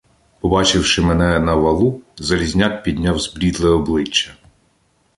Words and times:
Побачивши 0.39 1.01
мене 1.01 1.39
на 1.39 1.55
валу, 1.55 2.01
Залізняк 2.17 2.83
підняв 2.83 3.19
зблідле 3.19 3.69
обличчя. 3.69 4.35